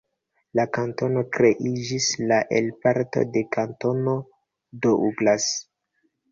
La 0.59 0.63
kantono 0.77 1.23
kreiĝis 1.37 2.07
la 2.33 2.41
el 2.61 2.73
parto 2.87 3.25
de 3.37 3.45
Kantono 3.59 4.19
Douglas. 4.89 5.51